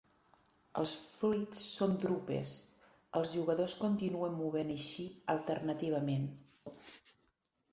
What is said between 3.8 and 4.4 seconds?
continuen